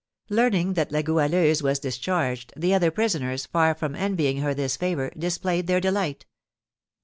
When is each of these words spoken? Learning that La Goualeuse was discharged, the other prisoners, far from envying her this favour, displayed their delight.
Learning 0.29 0.73
that 0.73 0.91
La 0.91 1.03
Goualeuse 1.03 1.61
was 1.61 1.77
discharged, 1.77 2.51
the 2.57 2.73
other 2.73 2.89
prisoners, 2.89 3.45
far 3.45 3.75
from 3.75 3.93
envying 3.93 4.37
her 4.37 4.51
this 4.55 4.75
favour, 4.75 5.11
displayed 5.15 5.67
their 5.67 5.79
delight. 5.79 6.25